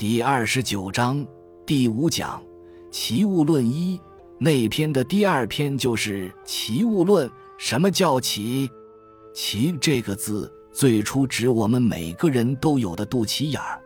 [0.00, 1.26] 第二十九章
[1.66, 2.40] 第五讲
[2.90, 3.98] 《齐物论一》
[4.38, 7.28] 那篇的第二篇就是《齐物论》。
[7.58, 8.66] 什么叫“齐
[9.34, 13.78] ”？“齐”这个字最初指我们每个人都有的肚脐眼儿，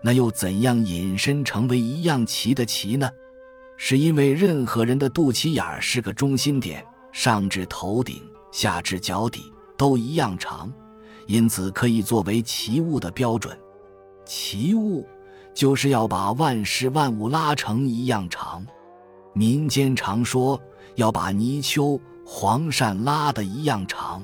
[0.00, 3.10] 那又怎样引申成为一样齐的“齐”呢？
[3.76, 8.22] 是因为任何人的肚脐眼儿是个中心点，上至头顶，
[8.52, 10.72] 下至脚底都一样长，
[11.26, 13.58] 因此可以作为齐物的标准。
[14.24, 15.04] 齐物。
[15.56, 18.64] 就是要把万事万物拉成一样长，
[19.32, 20.60] 民间常说
[20.96, 24.22] 要把泥鳅、黄鳝拉得一样长。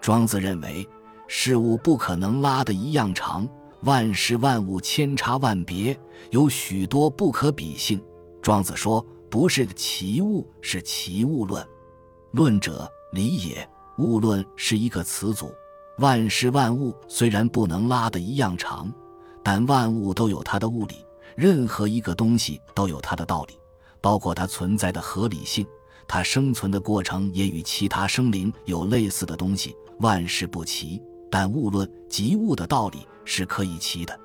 [0.00, 0.88] 庄子认为
[1.26, 3.46] 事物不可能拉得一样长，
[3.80, 5.98] 万事万物千差万别，
[6.30, 8.00] 有许多不可比性。
[8.40, 11.66] 庄子说不是奇物，是奇物论。
[12.30, 15.52] 论者理也，物论是一个词组。
[15.98, 18.92] 万事万物虽然不能拉得一样长。
[19.42, 23.58] 但万物都有它的物理，任何一个东西都有它的道理，
[24.00, 25.66] 包括它存在的合理性。
[26.08, 29.74] 它生存的过程也与其他生灵有类似的东西。
[30.00, 34.18] 万事不齐，但物论及物的道理是可以齐的。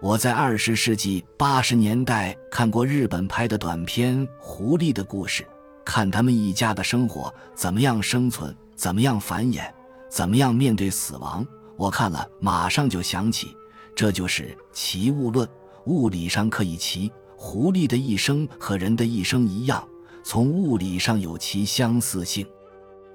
[0.00, 5.42] 我在二十世纪八十年代看过日本拍的短片《狐狸的故事》，
[5.84, 9.70] 看他们一家的生活怎么样生存，怎么样繁衍，
[10.08, 11.46] 怎么样面对死亡。
[11.76, 13.54] 我看了，马上就想起。
[13.94, 15.48] 这就是齐物论，
[15.86, 17.10] 物理上可以齐。
[17.36, 19.82] 狐狸的一生和人的一生一样，
[20.22, 22.46] 从物理上有其相似性。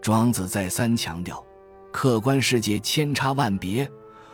[0.01, 1.43] 庄子再三强调，
[1.91, 3.87] 客观世界千差万别，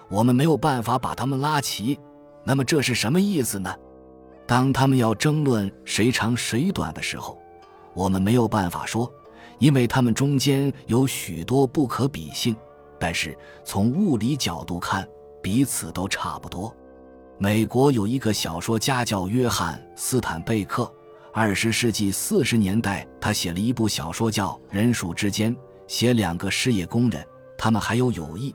[0.10, 2.00] 我们没有办法把它们拉齐。
[2.46, 3.74] 那么这是什么意思呢？
[4.48, 7.38] 当他们要争论谁长谁短的时候，
[7.94, 9.12] 我们没有办法说，
[9.60, 12.56] 因为他们中间有许多不可比性。
[12.98, 15.06] 但是从物理角度看，
[15.42, 16.76] 彼此都差不多。
[17.38, 20.92] 美国有一个小说家叫约翰·斯坦贝克。
[21.34, 25.56] 二十世纪四十年代，他写了一部小说叫《人鼠之间》，
[25.88, 27.26] 写两个失业工人，
[27.58, 28.54] 他们还有友谊。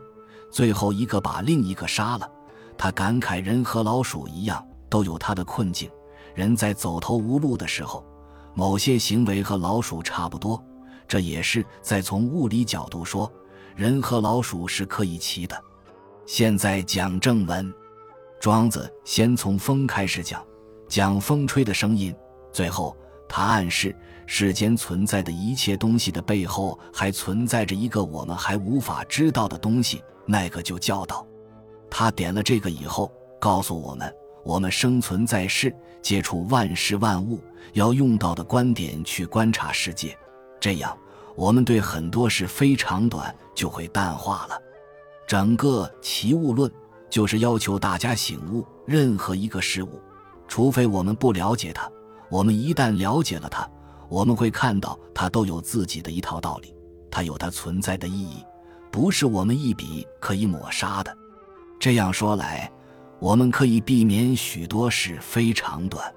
[0.53, 2.31] 最后一个把另一个杀了。
[2.77, 5.91] 他感慨人和老鼠一样，都有他的困境。
[6.35, 8.05] 人在走投无路的时候，
[8.55, 10.63] 某些行为和老鼠差不多。
[11.09, 13.33] 这也是在从物理角度说，
[13.75, 15.59] 人和老鼠是可以齐的。
[16.27, 17.73] 现在讲正文，
[18.41, 20.45] 庄子先从风开始讲，
[20.89, 22.13] 讲风吹的声音。
[22.53, 22.97] 最后，
[23.29, 23.95] 他暗示
[24.27, 31.25] 世间存在的一切东西的背后，还存在着一个我们还无法知道的东西，那个就叫道。
[31.89, 34.13] 他点了这个以后，告诉我们：
[34.45, 35.73] 我们生存在世，
[36.03, 37.41] 接触万事万物，
[37.75, 40.19] 要用到的观点去观察世界，
[40.59, 40.99] 这样
[41.37, 44.61] 我们对很多事非长短就会淡化了。
[45.27, 46.71] 整个齐物论
[47.11, 50.01] 就是要求大家醒悟：任何一个事物，
[50.47, 51.91] 除非我们不了解它，
[52.31, 53.69] 我们一旦了解了它，
[54.09, 56.73] 我们会看到它都有自己的一套道理，
[57.11, 58.45] 它有它存在的意义，
[58.93, 61.17] 不是我们一笔可以抹杀的。
[61.81, 62.71] 这样说来，
[63.19, 66.15] 我们可以避免许多事非长短。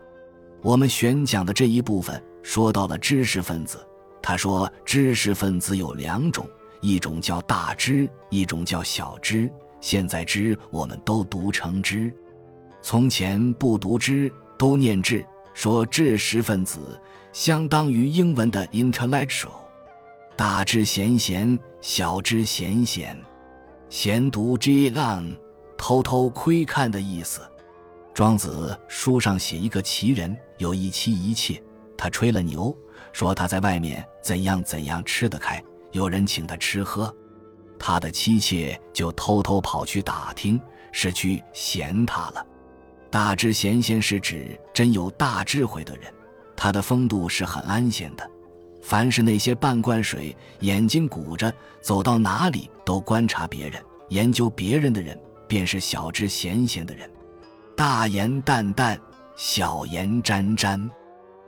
[0.62, 3.80] 我们选讲的这一部分说到了知识分子，
[4.22, 6.48] 他说知识分子有两种。
[6.82, 9.50] 一种叫大知，一种叫小知。
[9.82, 12.14] 现在知我们都读成知，
[12.82, 15.26] 从前不读知，都念智。
[15.54, 17.00] 说知识分子
[17.34, 19.50] 相当于英文的 intellectual，
[20.38, 23.18] 大知贤贤，小知贤贤，
[23.90, 25.36] 闲读 j lan，
[25.78, 27.42] 偷偷窥看的意思。
[28.14, 31.62] 庄子书上写一个奇人，有一妻一妾，
[31.98, 32.74] 他吹了牛，
[33.12, 35.62] 说他在外面怎样怎样吃得开。
[35.92, 37.14] 有人请他吃喝，
[37.78, 40.60] 他的妻妾就偷偷跑去打听，
[40.92, 42.46] 是去嫌他了。
[43.10, 46.14] 大智贤贤是指真有大智慧的人，
[46.56, 48.30] 他的风度是很安闲的。
[48.82, 57.10] 凡是那些半罐水、眼睛鼓着，走到哪里都观察别人、研究别人的人，便是小智贤贤的人。
[57.76, 59.00] 大言淡淡，
[59.36, 60.90] 小言沾沾。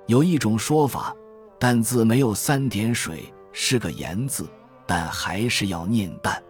[0.08, 1.16] 有一种说法，
[1.60, 3.32] 淡字没有三点水。
[3.52, 4.48] 是个言字，
[4.86, 6.42] 但还是要念淡。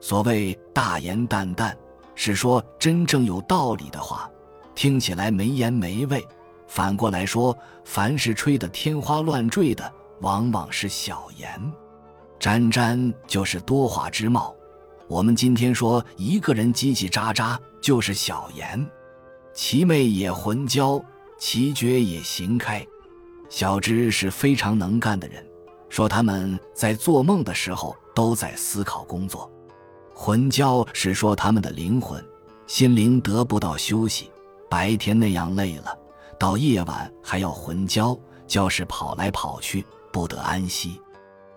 [0.00, 1.76] 所谓大言淡淡，
[2.14, 4.30] 是说真正有道理的话，
[4.74, 6.22] 听起来没言没味。
[6.66, 11.48] 反过来说，凡是吹得天花乱坠的，往往是小言。
[12.38, 14.54] 沾沾就是多话之貌。
[15.06, 18.84] 我们今天说一个人叽叽喳喳，就是小言。
[19.52, 21.02] 其媚也浑交，
[21.38, 22.84] 其绝也行开。
[23.48, 25.46] 小芝是非常能干的人。
[25.94, 29.48] 说他们在做梦的时候都在思考工作，
[30.12, 32.20] 魂交是说他们的灵魂、
[32.66, 34.28] 心灵得不到休息，
[34.68, 35.96] 白天那样累了，
[36.36, 41.00] 到夜晚还要魂交，教是跑来跑去，不得安息。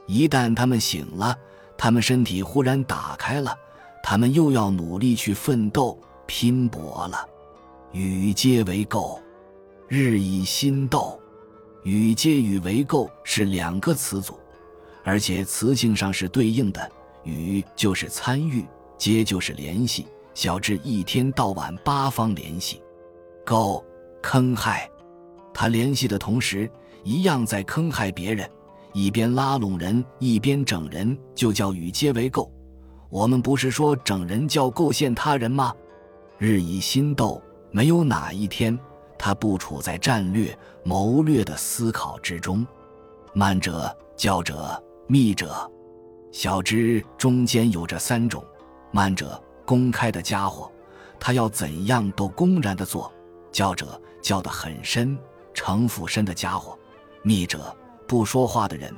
[0.06, 1.36] 一旦他们醒了，
[1.75, 3.57] 他们身体忽然打开了，
[4.04, 7.28] 他们又要努力去奋斗拼搏了。
[7.92, 9.18] 与皆为垢，
[9.88, 11.19] 日以新斗。
[11.88, 14.38] 与接与为构是两个词组，
[15.06, 16.92] 而且词性上是对应的。
[17.24, 18.66] 与就是参与，
[18.98, 20.06] 接就是联系。
[20.34, 22.81] 小智一天到晚八方联系，
[23.45, 23.81] 构
[24.22, 24.89] 坑害。
[25.54, 26.69] 他联系的同时，
[27.06, 28.50] 一样在坑害别人，
[28.92, 32.51] 一边拉拢人，一边整人，就叫与接为构。
[33.10, 35.74] 我们不是说整人叫构陷他人吗？
[36.38, 37.42] 日以新斗。
[37.72, 38.78] 没有哪一天，
[39.18, 42.66] 他不处在战略谋略的思考之中。
[43.34, 45.69] 慢者、教者、密者，
[46.31, 48.44] 小知中间有着三种：
[48.92, 50.72] 慢者公开的家伙，
[51.19, 53.12] 他要怎样都公然的做；
[53.52, 55.18] 教者教得很深、
[55.54, 56.78] 城府深的家伙；
[57.24, 57.75] 密者
[58.08, 58.94] 不说话的人。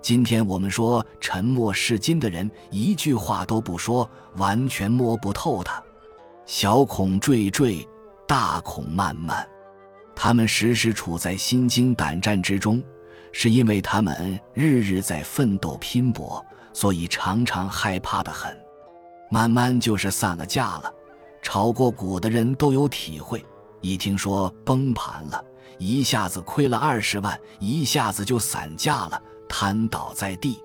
[0.00, 5.82] 今天我们说沉默是金的人，一句话都不说，完全摸不透他。
[6.46, 7.86] 小孔惴惴。
[8.26, 9.46] 大孔慢慢，
[10.16, 12.82] 他们时时处在心惊胆战之中，
[13.32, 18.56] 是因为他们日日在奋斗拼搏，所以常常害怕的很。
[19.30, 20.92] 慢慢就是散了架了，
[21.42, 23.44] 炒过股的人都有体会。
[23.80, 25.44] 一听说崩盘了，
[25.78, 30.58] 一下子亏了二十万，一下子就散架了，瘫倒在地。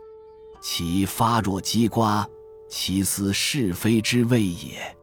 [0.61, 2.27] 其发若鸡瓜，
[2.69, 4.95] 其思是非之谓也。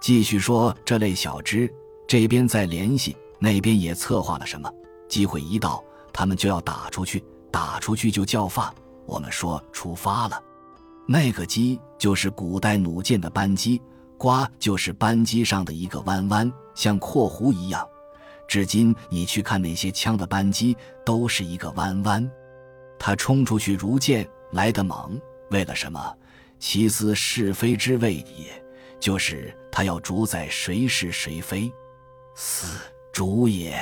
[0.00, 1.70] 继续说这类小知。
[2.06, 4.72] 这边再联系，那边也策划了什么？
[5.08, 5.82] 机会一到，
[6.12, 8.72] 他们就要打出去，打出去就叫发。
[9.06, 10.40] 我们说出发了，
[11.08, 13.82] 那个机就是古代弩箭的扳机，
[14.16, 17.84] 瓜就是扳机上的一个弯弯，像括弧一样。
[18.46, 22.30] 至今你去看那些枪的扳机，都是一个弯弯。
[22.98, 25.20] 他冲出去如箭，来得猛，
[25.50, 26.14] 为了什么？
[26.58, 28.62] 其思是非之谓也，
[29.00, 31.72] 就是他要主宰谁是谁非。
[32.34, 32.76] 四
[33.12, 33.76] 主也，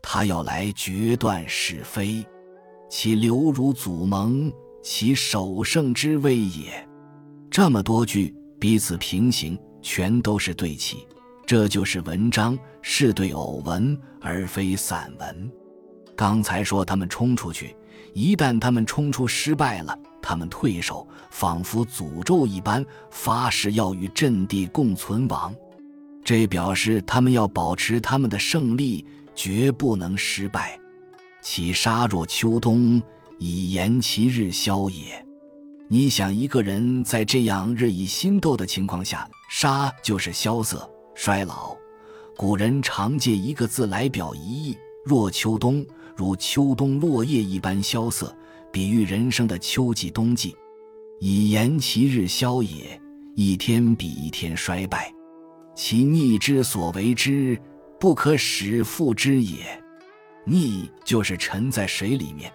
[0.00, 2.24] 他要来决断是非，
[2.88, 4.52] 其流如祖盟，
[4.82, 6.86] 其首胜之谓也。
[7.50, 11.06] 这么多句彼此平行，全都是对齐，
[11.46, 15.50] 这就是文章，是对偶文而非散文。
[16.16, 17.76] 刚才说他们冲出去，
[18.12, 25.54] 一旦他们冲出失败了，他们退守，仿佛诅咒一般，发誓要与阵地共存亡。
[26.24, 29.04] 这表示他们要保持他们的胜利，
[29.34, 30.80] 绝不能失败。
[31.42, 33.00] 其杀若秋冬，
[33.38, 35.22] 以延其日消也。
[35.86, 41.76] 你想，一个人在这样日益新斗的情况下，杀就是萧瑟、衰老。
[42.36, 45.86] 古人常借一个字来表一意，若秋冬，
[46.16, 48.34] 如秋冬落叶一般萧瑟，
[48.72, 50.56] 比喻人生的秋季、冬季。
[51.20, 53.00] 以延其日消也，
[53.36, 55.13] 一天比一天衰败。
[55.74, 57.60] 其逆之所为之，
[57.98, 59.82] 不可使复之也。
[60.44, 62.52] 逆就是沉在水里面，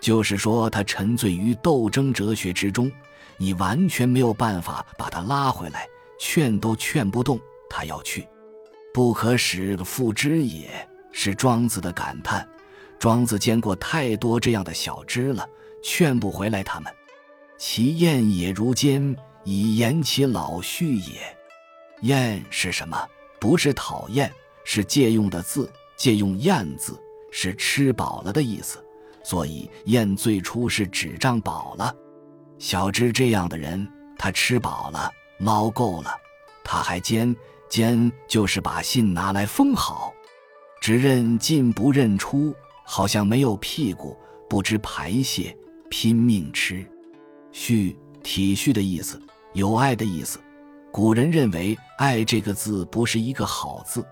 [0.00, 2.90] 就是说他沉醉于斗争哲学之中，
[3.38, 5.88] 你完全没有办法把他拉回来，
[6.18, 8.26] 劝都劝不动，他要去。
[8.92, 10.68] 不可使复之也
[11.12, 12.46] 是庄子的感叹。
[12.98, 15.48] 庄子见过太多这样的小知了，
[15.82, 16.92] 劝不回来他们。
[17.56, 21.36] 其厌也如坚，以言其老序也。
[22.02, 23.08] 厌是什么？
[23.38, 24.32] 不是讨厌，
[24.64, 25.70] 是借用的字。
[25.96, 26.98] 借用“厌”字
[27.30, 28.82] 是吃饱了的意思，
[29.22, 31.94] 所以“厌”最初是指胀饱了。
[32.58, 33.86] 小芝这样的人，
[34.18, 36.10] 他吃饱了，捞够了，
[36.64, 37.36] 他还奸
[37.68, 40.10] 奸，就是把信拿来封好，
[40.80, 44.16] 只认进不认出，好像没有屁股，
[44.48, 45.54] 不知排泄，
[45.90, 46.82] 拼命吃。
[47.52, 49.20] 恤体恤的意思，
[49.52, 50.40] 有爱的意思。
[50.92, 54.04] 古人认为“爱”这个字不是一个好字，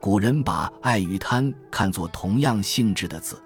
[0.00, 3.40] 古人把爱与贪看作同样性质的字，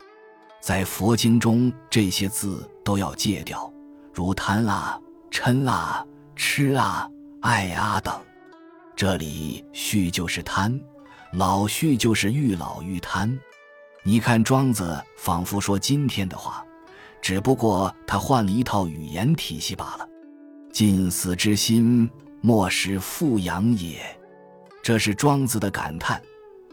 [0.61, 3.73] 在佛经中这些字都要戒掉，
[4.12, 5.00] 如贪啊、
[5.33, 8.14] 嗔啊、痴啊、爱啊等。
[8.95, 10.81] 这里“续”就是贪，
[11.33, 13.37] 老续就是愈老愈贪。
[14.05, 16.64] 你看庄子仿佛说今天的话，
[17.21, 20.09] 只不过他换了一套语言体系罢了。
[20.71, 22.09] 近死之心。
[22.47, 23.99] 莫使复阳也，
[24.81, 26.23] 这是庄子的感叹。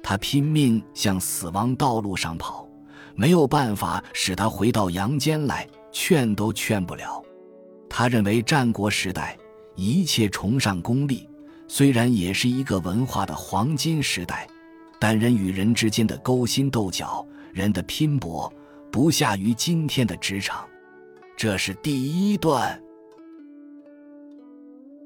[0.03, 2.69] 他拼命向死亡道路上跑，
[3.15, 7.19] 没有办法使他回到阳间来，劝都劝不了。
[7.89, 9.35] 他认为战国时代
[9.75, 11.27] 一切崇尚功利，
[11.67, 14.47] 虽然也是一个文化的黄金时代，
[14.99, 18.53] 但人与人之间的勾心斗角，人的拼搏，
[18.91, 20.67] 不下于今天的职场。
[21.35, 22.79] 这是第一段。